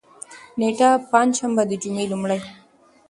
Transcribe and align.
نېټه: 0.59 0.89
پنجشنبه، 1.11 1.63
د 1.67 1.71
جنوري 1.81 2.05
لومړۍ 2.11 2.41